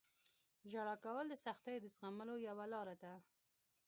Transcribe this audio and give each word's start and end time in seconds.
•ژړا 0.71 0.95
کول 1.05 1.25
د 1.29 1.35
سختیو 1.45 1.81
د 1.83 1.87
زغملو 1.95 2.35
یوه 2.47 2.65
لاره 2.73 2.95
ده. 3.03 3.13